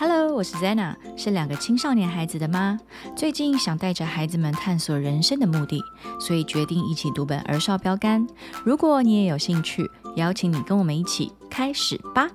[0.00, 2.78] Hello，我是 Zena，是两个青少年孩子的妈。
[3.16, 5.82] 最近想带着孩子们探索人生的目的，
[6.20, 8.24] 所以决定一起读本儿少标杆。
[8.64, 12.30] 如果你也有兴趣，邀请你跟我们一起开始吧。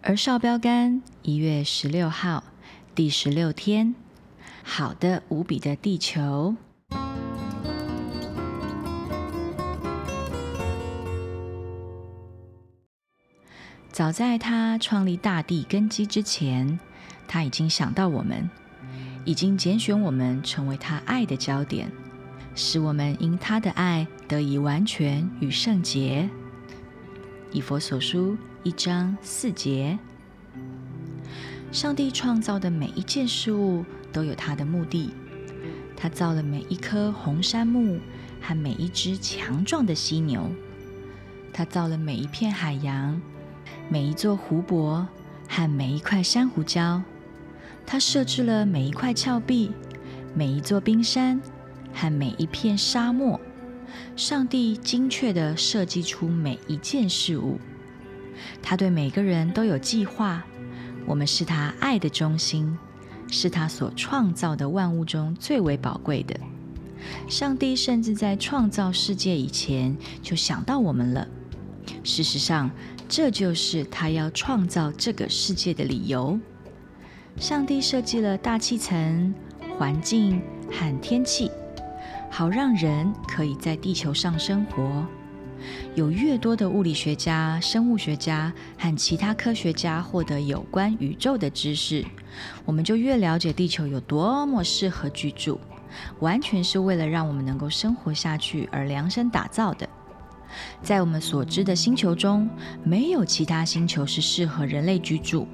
[0.00, 2.44] 儿少标杆一月十六号，
[2.94, 3.94] 第十六天，
[4.62, 6.54] 好的无比的地球。
[13.94, 16.80] 早在他创立大地根基之前，
[17.28, 18.50] 他已经想到我们，
[19.24, 21.88] 已经拣选我们成为他爱的焦点，
[22.56, 26.28] 使我们因他的爱得以完全与圣洁。
[27.52, 29.96] 以佛所书一章四节。
[31.70, 35.12] 上帝创造的每一件事物都有他的目的，
[35.96, 38.00] 他造了每一棵红杉木
[38.42, 40.50] 和每一只强壮的犀牛，
[41.52, 43.22] 他造了每一片海洋。
[43.88, 45.06] 每一座湖泊
[45.48, 47.02] 和每一块珊瑚礁，
[47.86, 49.70] 他设置了每一块峭壁、
[50.34, 51.40] 每一座冰山
[51.92, 53.40] 和每一片沙漠。
[54.16, 57.58] 上帝精确地设计出每一件事物。
[58.60, 60.44] 他对每个人都有计划。
[61.06, 62.76] 我们是他爱的中心，
[63.30, 66.34] 是他所创造的万物中最为宝贵的。
[67.28, 71.28] 上帝甚至在创造世界以前就想到我们了。
[72.04, 72.70] 事实上，
[73.08, 76.38] 这就是他要创造这个世界的理由。
[77.38, 79.34] 上帝设计了大气层、
[79.76, 81.50] 环境和天气，
[82.30, 85.04] 好让人可以在地球上生活。
[85.94, 92.04] 有越多的物理学家、生物学家和其他科学家获得有关宇宙的知识，
[92.66, 95.58] 我们就越了解地球有多么适合居住，
[96.20, 99.88] 完全是为了让我们能够生活下去而量身打造的。
[100.82, 102.48] 在我们所知的星球中，
[102.82, 105.46] 没有其他星球是适合人类居住。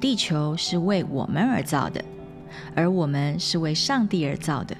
[0.00, 2.04] 地球是为我们而造的，
[2.74, 4.76] 而我们是为上帝而造的。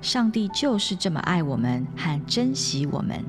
[0.00, 3.22] 上帝就是这么爱我们和珍惜我们。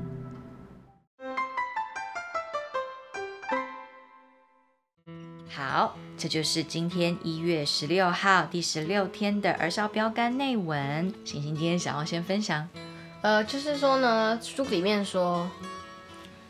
[5.54, 11.12] 好，这就是今天一月十六号第十六天的儿少标杆内文。
[11.26, 12.66] 星星今天想要先分享，
[13.22, 15.48] 呃，就是说呢，书里面说。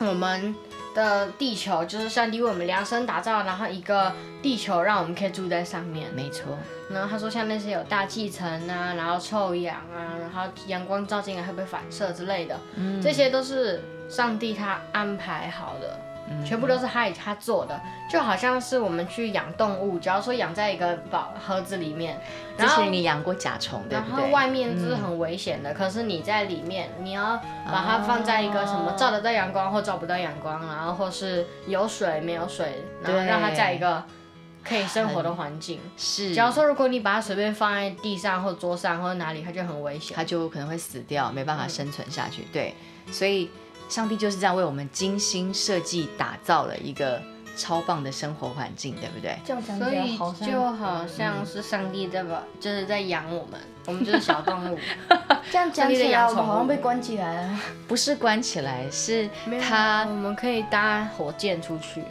[0.04, 0.52] 我们
[0.96, 4.12] 的地球就是上帝为我们量身打造，然后一个
[4.42, 6.12] 地球让我们可以住在上面。
[6.12, 6.58] 没错。
[6.90, 12.58] 然后他说，像那些有大气层啊，然后臭氧啊，然后阳光照进来会被反射之类的，
[13.00, 15.96] 这些都是上帝他安排好的。
[16.44, 22.20] 全部都是他他做的，就好像是我们去养动物，假如说养在一个宝盒子里面，
[22.58, 24.22] 之前你养过甲虫对不对？
[24.22, 34.02] 然后外面就是很危险的，可是你在里面，你要把它放在一个什么照得到阳光或照不到阳光，然后或是有水没有水，然后让它在一个
[34.64, 35.80] 可以生活的环境。
[35.96, 36.34] 是。
[36.34, 42.46] 假如说如果你把它随便放在地上或桌上或者哪里，它就很危险，它就可能会死掉，没办法生存下去。
[42.52, 42.74] 对，
[43.10, 43.50] 所以。
[43.92, 47.20] 上帝就是这样为我们精心设计、打造了一个
[47.58, 49.36] 超棒的生活环境，对不对？
[49.76, 50.16] 所以
[50.50, 54.78] 就好像是上帝在把，就是在养我们，我们就是小动物。
[55.50, 57.60] 这样讲起来，我们好像被关起来了。
[57.86, 59.28] 不是关起来，是
[59.60, 62.02] 他我们可以搭火箭出去。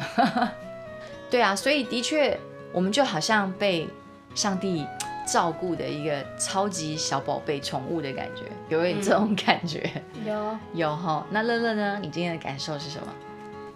[1.31, 2.40] 对啊，所以的确，
[2.72, 3.90] 我们就好像被
[4.36, 4.86] 上帝。
[5.31, 9.90] 照顾的一个超级小宝贝宠物的感觉，有没有这种感觉？
[10.25, 11.25] 有有哈。
[11.30, 12.00] 那乐乐呢？
[12.02, 13.08] 你今天的感受是什么？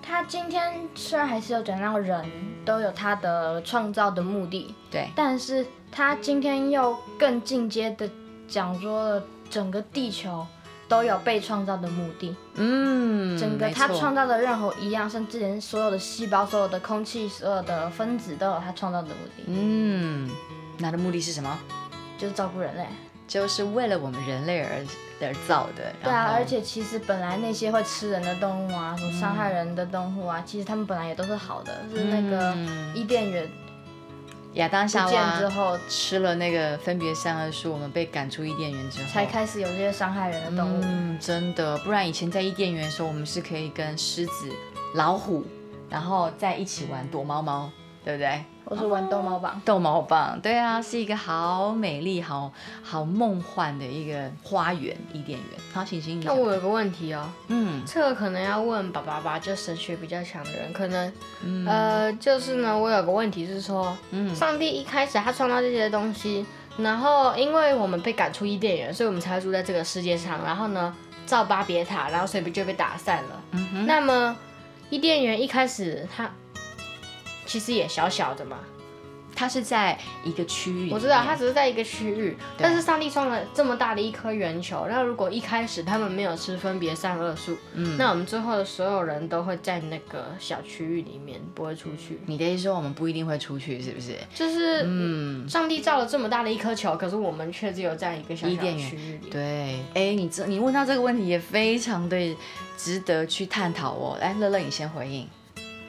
[0.01, 2.25] 他今天虽然还是有讲到人
[2.65, 8.09] 都有他的创造的目的，对，但是他今天又更进阶的
[8.49, 10.45] 讲说了整个地球
[10.89, 12.35] 都有被创造的目的。
[12.55, 19.43] 嗯，整个他创造的任何一样，甚至连所有的细胞、所有的空气、所有的分子都有他创造的目的。
[19.47, 20.29] 嗯。
[20.77, 21.57] 那的目的是什么？
[22.17, 22.85] 就是照顾人类，
[23.27, 24.85] 就是为了我们人类而
[25.21, 25.93] 而造的。
[26.01, 31.73] 对啊，而且其实本来那些会吃人的动物啊，什么伤害人的动物啊，其实他们本来也都是好的。
[31.93, 32.55] 是那个
[32.93, 33.49] 伊甸园
[34.53, 40.81] 亚当夏娃之后吃了那个分别善恶树，我们被赶出伊甸园之后，才开始有这些伤害人的动物。
[40.81, 44.49] 嗯，真的，不然以前在伊甸园的时候，我们是可以跟狮子、
[44.93, 45.43] 老虎，
[45.89, 47.69] 然后在一起玩躲猫猫，
[48.05, 48.41] 对不对？
[48.67, 52.51] 我是玩逗猫棒，逗猫棒，对啊，是一个好美丽、好
[52.81, 55.59] 好梦幻的一个花园伊甸园。
[55.71, 61.13] 好，星星，那我有个问题哦，嗯，这个可能要问爸爸吧，就神学比较强的人，可能，
[61.67, 66.43] 呃，就是呢，我有个问题是说，嗯，上帝一开始他创造这些东西，
[66.77, 70.91] 然后因为我们被赶出伊甸园，所以我们才会住在这个世界上，然后呢，
[71.27, 73.41] 造巴别塔，然后所以就被打散了。
[73.51, 74.35] 嗯哼，那么
[74.89, 76.27] 伊甸园一开始他。
[77.45, 78.57] 其实也小小的嘛。
[79.37, 92.17] 它是在一个区域，我知道，它只是在一个区域，但是上帝创了这么大的一颗圆球，那如果一开始他们没有吃分别善恶树，嗯，那我们最后的所有人都会在那个小区域里面，不会出去。
[92.27, 94.17] 你的意思说我们不一定会出去，是不是？
[94.33, 99.29] 就是，嗯，上帝造了这么大的一颗球，可是我们却只有在一个小小区域里。
[99.29, 102.17] 对，哎，你这你问到这个问题也非常的
[102.77, 104.17] 值得去探讨哦。
[104.21, 105.27] 来，乐乐你先回应。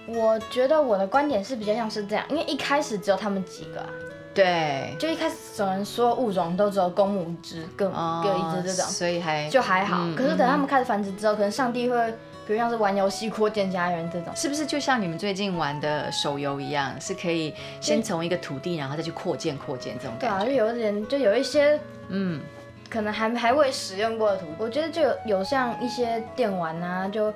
[0.07, 3.89] 我觉得我的观点是比较像是这样，因为一开始只有他们几个啊，
[4.33, 9.97] 对，就一开始只能说物种都只有公母一只，各哦各一只这种，所以还就还好。
[10.01, 12.11] 嗯可是等他们开始繁殖之后，可能上帝会，
[12.47, 20.45] 比如像是玩游戏扩建家园这种，是不是就像你们最近玩的手游一样，是可以先从一个土地，然后再去扩建扩建这种对啊？
[20.45, 22.41] 就有一点，就有一些嗯，
[22.89, 27.33] 可能还还未使用过的土，我觉得就有有像一些电玩啊，就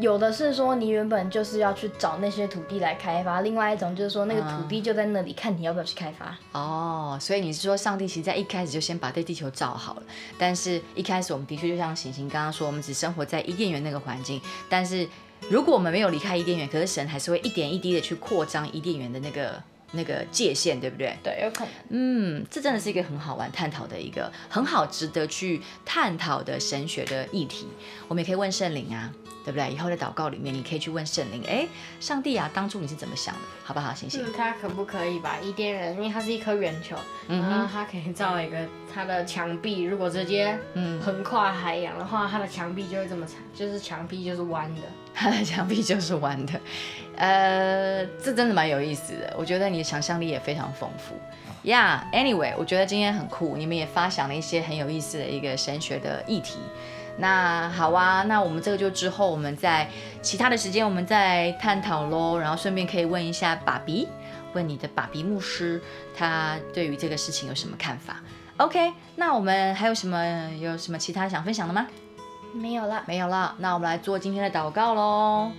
[0.00, 6.36] 有的是说你原本就是要去找那些土地来开发，另外一种就是说那个土地就在那里，看你要不要去开发。
[6.52, 10.02] 哦，所以你是说上帝其实在一开始就先把这地球造好了，
[10.38, 15.06] 但是一开始我们的确就像行星刚刚说，我们只生活在伊甸园那个环境，但是
[15.50, 19.62] 如果我们没有离开伊甸园，可是神还是会一点一滴的去扩张伊甸园的那个
[19.92, 21.16] 那个界限，对不对？
[21.22, 21.72] 对，有可能。
[21.90, 27.68] 嗯，这真的是一个很好玩探讨的一个很好值得去探讨的神学的议题。
[28.08, 29.10] 我们也可以问圣灵啊，
[29.44, 29.70] 对不对？
[29.70, 31.66] 以后在祷告里面，你可以去问圣灵，哎，
[32.00, 33.40] 上帝啊，当初你是怎么想的？
[33.64, 33.94] 好不好？
[33.94, 36.96] 星星是，他可不可以把伊甸人，因为它是一颗圆球，
[37.28, 38.56] 然后它可以造一个
[38.92, 40.58] 它的墙壁，如果直接
[41.00, 44.80] 横跨海洋的话，它的墙壁就会这么长，就是墙壁就是弯的。
[45.14, 46.58] 他的墙壁就是弯的，
[47.22, 49.32] 呃，这真的蛮有意思的。
[49.38, 51.14] 我觉得你的想象力也非常丰富。
[51.62, 56.58] Yeah，anyway，我觉得今天很酷，你们也发想了一些很有意思的一个神学的议题。
[57.18, 59.88] 那好啊，那我们这个就之后我们在
[60.20, 62.36] 其他的时间我们再探讨喽。
[62.36, 64.08] 然后顺便可以问一下爸比，
[64.52, 65.80] 问你的爸比牧师，
[66.16, 68.16] 他对于这个事情有什么看法
[68.56, 71.86] ？OK，那我们还有什么有什么其他想分享的吗？
[72.52, 75.52] 没有了，没有了，那我们来做今天的祷告喽。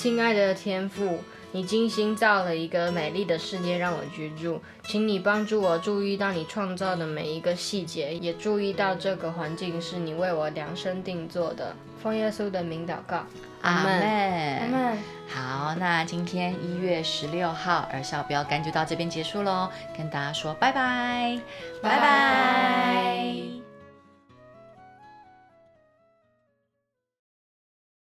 [0.00, 1.18] 亲爱的天父，
[1.52, 11.76] 你精心造了一个美丽的世界让我居住，请你帮助我注意到你创造的每一个细节，也注意到这个环境是你为我量身定做的。
[12.02, 13.26] 奉耶稣的名祷告，
[13.60, 14.58] 阿门门。
[14.60, 14.98] 他们
[15.28, 21.38] 好，那今天一月十六号儿少标杆就到这边结束喽，跟大家说拜拜，
[21.82, 23.19] 拜拜。